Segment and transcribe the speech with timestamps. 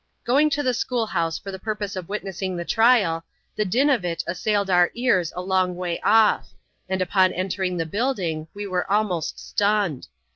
[0.23, 3.23] Going to the school house for the purpose of witnessing the trial,
[3.55, 6.51] the din of it assailed our ears a long way off;
[6.89, 10.07] and upon entering the building we ^«te «lmo«t stunned.